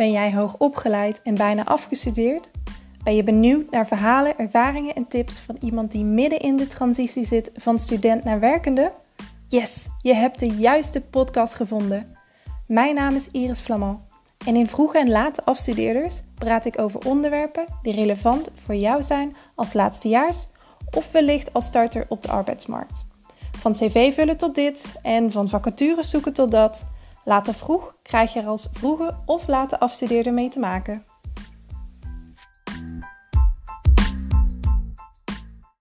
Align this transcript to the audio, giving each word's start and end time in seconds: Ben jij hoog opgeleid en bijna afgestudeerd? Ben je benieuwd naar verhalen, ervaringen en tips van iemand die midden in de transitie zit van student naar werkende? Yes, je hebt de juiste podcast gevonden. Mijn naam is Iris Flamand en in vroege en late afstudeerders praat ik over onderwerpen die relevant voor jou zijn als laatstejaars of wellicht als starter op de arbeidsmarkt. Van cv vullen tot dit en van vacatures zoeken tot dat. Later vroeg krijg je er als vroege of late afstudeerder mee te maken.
Ben 0.00 0.10
jij 0.10 0.34
hoog 0.34 0.56
opgeleid 0.58 1.22
en 1.22 1.34
bijna 1.34 1.64
afgestudeerd? 1.64 2.50
Ben 3.02 3.16
je 3.16 3.22
benieuwd 3.22 3.70
naar 3.70 3.86
verhalen, 3.86 4.38
ervaringen 4.38 4.94
en 4.94 5.08
tips 5.08 5.38
van 5.38 5.56
iemand 5.60 5.90
die 5.90 6.04
midden 6.04 6.38
in 6.38 6.56
de 6.56 6.66
transitie 6.66 7.26
zit 7.26 7.50
van 7.54 7.78
student 7.78 8.24
naar 8.24 8.40
werkende? 8.40 8.92
Yes, 9.48 9.86
je 9.98 10.14
hebt 10.14 10.38
de 10.38 10.46
juiste 10.46 11.00
podcast 11.00 11.54
gevonden. 11.54 12.16
Mijn 12.66 12.94
naam 12.94 13.14
is 13.14 13.28
Iris 13.30 13.60
Flamand 13.60 14.00
en 14.46 14.56
in 14.56 14.66
vroege 14.66 14.98
en 14.98 15.10
late 15.10 15.44
afstudeerders 15.44 16.20
praat 16.34 16.64
ik 16.64 16.78
over 16.78 17.06
onderwerpen 17.06 17.64
die 17.82 17.94
relevant 17.94 18.48
voor 18.64 18.74
jou 18.74 19.02
zijn 19.02 19.36
als 19.54 19.72
laatstejaars 19.72 20.48
of 20.96 21.12
wellicht 21.12 21.52
als 21.52 21.64
starter 21.64 22.06
op 22.08 22.22
de 22.22 22.28
arbeidsmarkt. 22.28 23.04
Van 23.58 23.72
cv 23.72 24.14
vullen 24.14 24.38
tot 24.38 24.54
dit 24.54 24.94
en 25.02 25.32
van 25.32 25.48
vacatures 25.48 26.10
zoeken 26.10 26.32
tot 26.32 26.50
dat. 26.50 26.86
Later 27.24 27.54
vroeg 27.54 27.94
krijg 28.02 28.32
je 28.32 28.40
er 28.40 28.46
als 28.46 28.68
vroege 28.72 29.18
of 29.26 29.46
late 29.46 29.78
afstudeerder 29.78 30.32
mee 30.32 30.48
te 30.48 30.58
maken. 30.58 31.04